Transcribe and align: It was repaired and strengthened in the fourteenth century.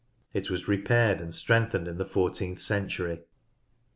It 0.33 0.49
was 0.49 0.67
repaired 0.67 1.21
and 1.21 1.31
strengthened 1.31 1.87
in 1.87 1.99
the 1.99 2.07
fourteenth 2.07 2.59
century. 2.59 3.21